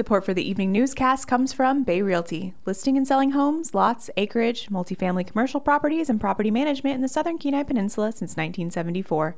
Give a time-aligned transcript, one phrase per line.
[0.00, 4.70] Support for the evening newscast comes from Bay Realty, listing and selling homes, lots, acreage,
[4.70, 9.36] multifamily commercial properties, and property management in the southern Kenai Peninsula since 1974.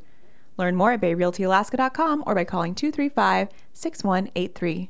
[0.57, 4.89] Learn more at bayrealtyalaska.com or by calling 235 6183.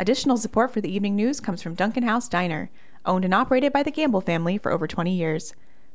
[0.00, 2.70] Additional support for the evening news comes from Duncan House Diner,
[3.04, 5.52] owned and operated by the Gamble family for over 20 years,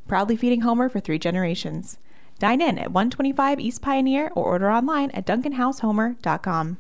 [0.08, 1.98] proudly feeding Homer for three generations.
[2.38, 6.78] Dine in at 125 East Pioneer or order online at duncanhousehomer.com.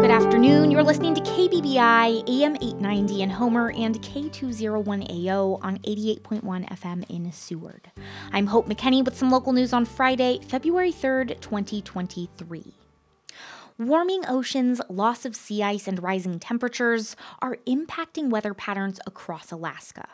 [0.00, 0.70] Good afternoon.
[0.70, 7.90] You're listening to KBBI AM 890 in Homer and K201AO on 88.1 FM in Seward.
[8.32, 12.74] I'm Hope McKenney with some local news on Friday, February 3rd, 2023.
[13.76, 20.06] Warming oceans, loss of sea ice, and rising temperatures are impacting weather patterns across Alaska.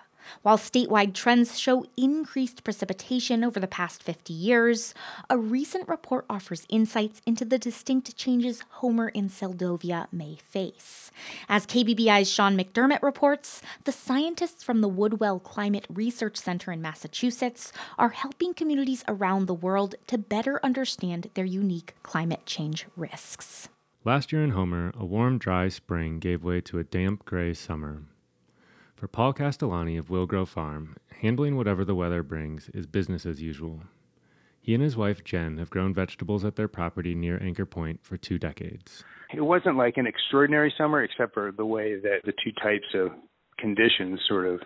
[0.43, 4.95] While statewide trends show increased precipitation over the past 50 years,
[5.29, 11.11] a recent report offers insights into the distinct changes Homer and Seldovia may face.
[11.49, 17.73] As KBBI's Sean McDermott reports, the scientists from the Woodwell Climate Research Center in Massachusetts
[17.99, 23.69] are helping communities around the world to better understand their unique climate change risks.
[24.05, 28.03] Last year in Homer, a warm, dry spring gave way to a damp, gray summer.
[28.95, 33.83] For Paul Castellani of Willgrow Farm, handling whatever the weather brings is business as usual.
[34.61, 38.17] He and his wife Jen have grown vegetables at their property near Anchor Point for
[38.17, 39.05] two decades.
[39.35, 43.11] It wasn't like an extraordinary summer, except for the way that the two types of
[43.59, 44.61] conditions sort of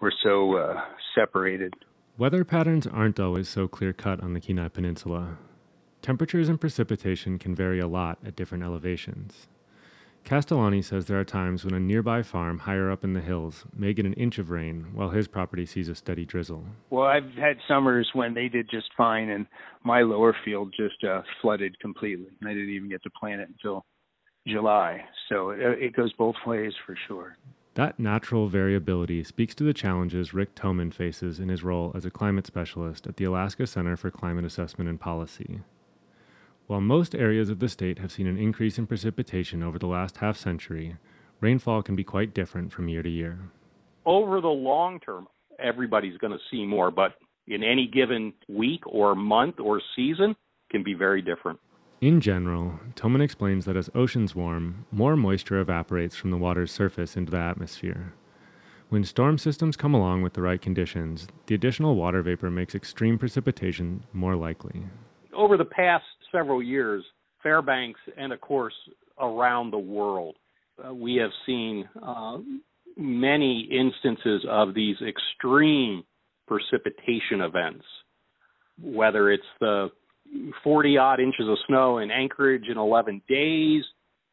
[0.00, 0.80] were so uh,
[1.14, 1.74] separated.
[2.16, 5.38] Weather patterns aren't always so clear cut on the Kenai Peninsula.
[6.02, 9.48] Temperatures and precipitation can vary a lot at different elevations.
[10.26, 13.94] Castellani says there are times when a nearby farm higher up in the hills may
[13.94, 16.66] get an inch of rain while his property sees a steady drizzle.
[16.90, 19.46] Well, I've had summers when they did just fine, and
[19.84, 22.26] my lower field just uh, flooded completely.
[22.44, 23.86] I didn't even get to plant it until
[24.48, 25.04] July.
[25.28, 27.36] So it, it goes both ways for sure.
[27.74, 32.10] That natural variability speaks to the challenges Rick Thoman faces in his role as a
[32.10, 35.60] climate specialist at the Alaska Center for Climate Assessment and Policy.
[36.66, 40.16] While most areas of the state have seen an increase in precipitation over the last
[40.16, 40.96] half century,
[41.40, 43.38] rainfall can be quite different from year to year.
[44.04, 45.28] Over the long term,
[45.60, 47.14] everybody's going to see more, but
[47.46, 50.34] in any given week or month or season
[50.70, 51.60] can be very different.
[52.00, 57.16] In general, Thoman explains that as oceans warm, more moisture evaporates from the water's surface
[57.16, 58.12] into the atmosphere.
[58.88, 63.18] When storm systems come along with the right conditions, the additional water vapor makes extreme
[63.18, 64.84] precipitation more likely.
[65.36, 67.04] Over the past several years,
[67.42, 68.74] Fairbanks and of course
[69.20, 70.36] around the world,
[70.84, 72.38] uh, we have seen uh,
[72.96, 76.02] many instances of these extreme
[76.48, 77.84] precipitation events,
[78.80, 79.90] whether it's the
[80.64, 83.84] 40 odd inches of snow in Anchorage in 11 days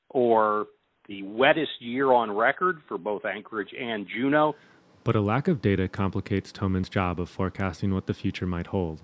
[0.10, 0.68] or
[1.08, 4.56] the wettest year on record for both Anchorage and Juneau.
[5.04, 9.02] But a lack of data complicates Thoman's job of forecasting what the future might hold.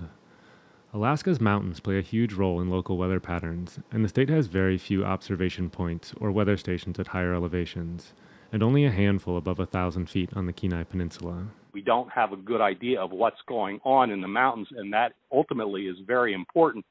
[0.91, 4.75] Alaska's mountains play a huge role in local weather patterns, and the state has very
[4.75, 8.13] few observation points or weather stations at higher elevations,
[8.51, 11.45] and only a handful above a thousand feet on the Kenai Peninsula.
[11.73, 15.13] We don't have a good idea of what's going on in the mountains, and that
[15.31, 16.83] ultimately is very important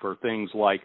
[0.00, 0.80] for things like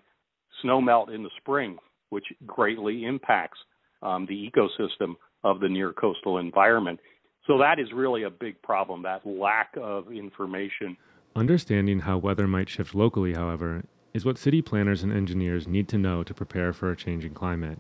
[0.64, 1.80] snowmelt in the spring,
[2.12, 3.58] which greatly impacts
[4.04, 7.00] um, the ecosystem of the near coastal environment.
[7.48, 10.96] So that is really a big problem, that lack of information
[11.36, 15.98] Understanding how weather might shift locally, however, is what city planners and engineers need to
[15.98, 17.80] know to prepare for a changing climate.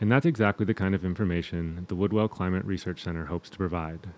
[0.00, 4.10] And that's exactly the kind of information the Woodwell Climate Research Center hopes to provide.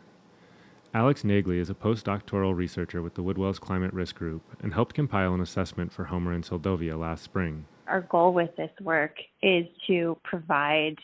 [0.93, 5.33] Alex Nagley is a postdoctoral researcher with the Woodwell's Climate Risk Group and helped compile
[5.33, 7.65] an assessment for Homer and Seldovia last spring.
[7.87, 10.97] Our goal with this work is to provide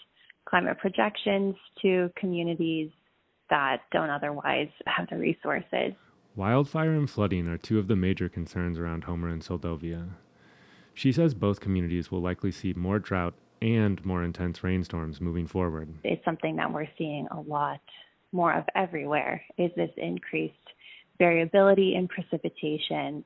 [0.45, 2.91] climate projections to communities
[3.49, 5.95] that don't otherwise have the resources.
[6.37, 10.15] Wildfire and flooding are two of the major concerns around Homer and Seldovia.
[10.93, 15.95] She says both communities will likely see more drought and more intense rainstorms moving forward.
[16.03, 17.81] It's something that we're seeing a lot
[18.33, 20.55] more of everywhere is this increased
[21.19, 23.25] variability in precipitation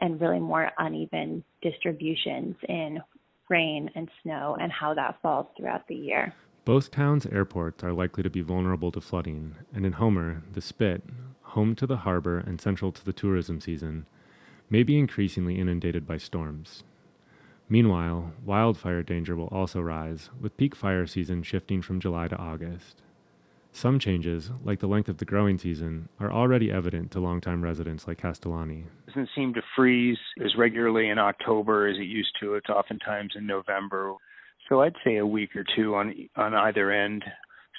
[0.00, 2.98] and really more uneven distributions in
[3.48, 6.34] rain and snow and how that falls throughout the year.
[6.64, 11.02] Both towns' airports are likely to be vulnerable to flooding, and in Homer, the Spit,
[11.42, 14.06] home to the harbor and central to the tourism season,
[14.68, 16.84] may be increasingly inundated by storms.
[17.68, 23.02] Meanwhile, wildfire danger will also rise, with peak fire season shifting from July to August.
[23.72, 28.06] Some changes, like the length of the growing season, are already evident to longtime residents
[28.06, 28.84] like Castellani.
[29.06, 32.54] It doesn't seem to freeze as regularly in October as it used to.
[32.54, 34.14] It's oftentimes in November.
[34.70, 37.24] So I'd say a week or two on on either end.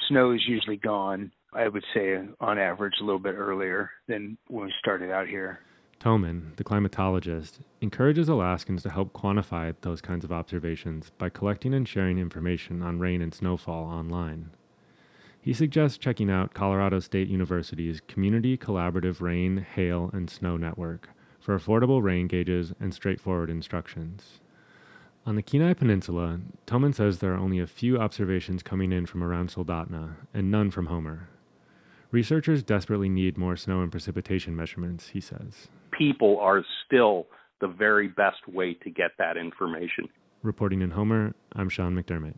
[0.10, 1.32] Snow is usually gone.
[1.54, 5.60] I would say on average a little bit earlier than when we started out here.
[6.02, 11.88] Thoman, the climatologist, encourages Alaskans to help quantify those kinds of observations by collecting and
[11.88, 14.50] sharing information on rain and snowfall online.
[15.40, 21.10] He suggests checking out Colorado State University's Community Collaborative Rain, Hail, and Snow Network
[21.40, 24.41] for affordable rain gauges and straightforward instructions.
[25.26, 29.24] On the Kenai Peninsula, Thoman says there are only a few observations coming in from
[29.24, 31.30] around Soldotna and none from Homer.
[32.10, 35.70] Researchers desperately need more snow and precipitation measurements, he says
[36.02, 37.28] people are still
[37.60, 40.10] the very best way to get that information.
[40.42, 42.36] Reporting in Homer, I'm Sean McDermott.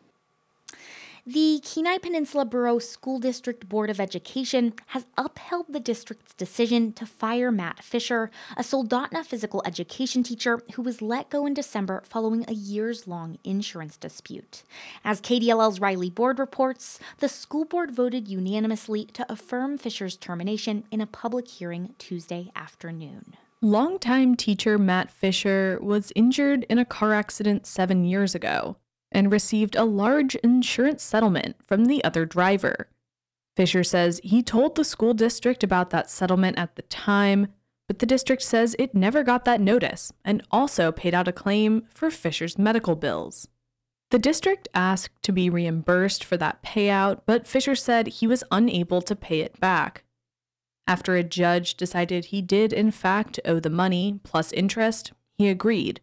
[1.25, 7.05] The Kenai Peninsula Borough School District Board of Education has upheld the district's decision to
[7.05, 12.43] fire Matt Fischer, a Soldotna physical education teacher who was let go in December following
[12.49, 14.63] a years long insurance dispute.
[15.05, 20.99] As KDLL's Riley Board reports, the school board voted unanimously to affirm Fischer's termination in
[20.99, 23.37] a public hearing Tuesday afternoon.
[23.61, 28.75] Longtime teacher Matt Fischer was injured in a car accident seven years ago
[29.13, 32.89] and received a large insurance settlement from the other driver.
[33.56, 37.48] Fischer says he told the school district about that settlement at the time,
[37.88, 41.83] but the district says it never got that notice and also paid out a claim
[41.89, 43.48] for Fischer's medical bills.
[44.10, 49.01] The district asked to be reimbursed for that payout, but Fischer said he was unable
[49.01, 50.04] to pay it back.
[50.86, 56.01] After a judge decided he did, in fact, owe the money plus interest, he agreed.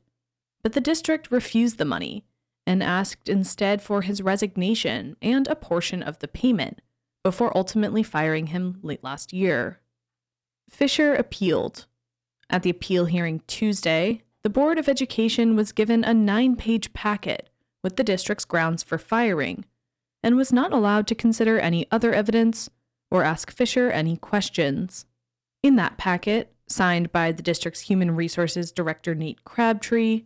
[0.63, 2.25] But the district refused the money
[2.71, 6.81] and asked instead for his resignation and a portion of the payment
[7.25, 9.81] before ultimately firing him late last year.
[10.71, 11.87] Fischer appealed.
[12.49, 17.49] At the appeal hearing Tuesday, the Board of Education was given a nine page packet
[17.83, 19.65] with the district's grounds for firing
[20.23, 22.71] and was not allowed to consider any other evidence
[23.11, 25.07] or ask Fischer any questions.
[25.65, 30.23] In that packet, signed by the district's Human Resources Director Nate Crabtree,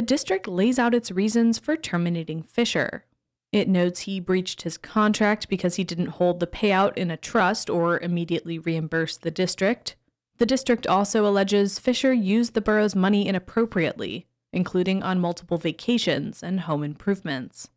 [0.00, 3.04] the district lays out its reasons for terminating Fischer.
[3.52, 7.68] It notes he breached his contract because he didn't hold the payout in a trust
[7.68, 9.96] or immediately reimburse the district.
[10.38, 16.60] The district also alleges Fischer used the borough's money inappropriately, including on multiple vacations and
[16.60, 17.68] home improvements.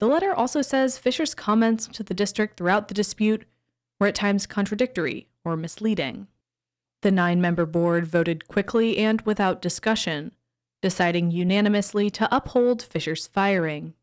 [0.00, 3.44] The letter also says Fischer's comments to the district throughout the dispute
[4.00, 6.26] were at times contradictory or misleading.
[7.02, 10.32] The nine member board voted quickly and without discussion,
[10.84, 13.94] deciding unanimously to uphold Fischer's firing.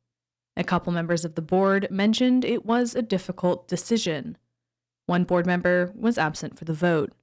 [0.58, 4.36] A couple members of the board mentioned it was a difficult decision.
[5.06, 7.14] One board member was absent for the vote.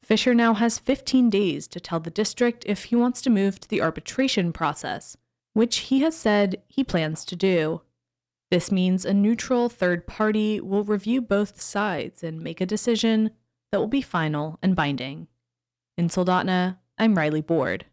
[0.00, 3.68] Fischer now has 15 days to tell the district if he wants to move to
[3.68, 5.16] the arbitration process,
[5.54, 7.80] which he has said he plans to do.
[8.52, 13.32] This means a neutral third party will review both sides and make a decision
[13.72, 15.26] that will be final and binding.
[15.98, 17.86] In Soldotna, I'm Riley Board.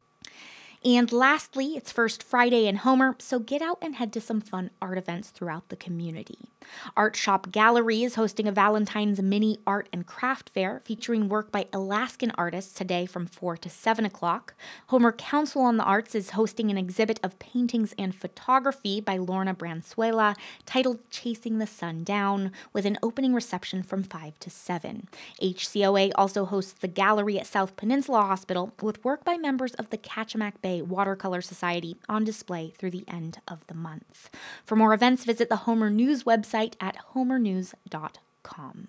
[0.84, 4.72] And lastly, it's First Friday in Homer, so get out and head to some fun
[4.82, 6.50] art events throughout the community.
[6.98, 11.68] Art Shop Gallery is hosting a Valentine's mini art and craft fair featuring work by
[11.72, 14.56] Alaskan artists today from 4 to 7 o'clock.
[14.88, 19.54] Homer Council on the Arts is hosting an exhibit of paintings and photography by Lorna
[19.54, 20.36] Bransuela
[20.66, 25.08] titled Chasing the Sun Down, with an opening reception from 5 to 7.
[25.44, 29.98] HCOA also hosts the gallery at South Peninsula Hospital with work by members of the
[29.98, 34.30] Kachemak Bay Watercolor Society on display through the end of the month.
[34.64, 38.88] For more events, visit the Homer News website at homernews.com.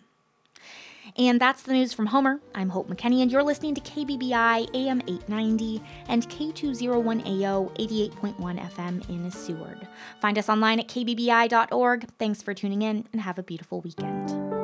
[1.19, 2.41] And that's the news from Homer.
[2.55, 9.31] I'm Hope McKenney, and you're listening to KBBI AM 890 and K201AO 88.1 FM in
[9.31, 9.89] Seward.
[10.21, 12.09] Find us online at kbbi.org.
[12.19, 14.62] Thanks for tuning in, and have a beautiful weekend.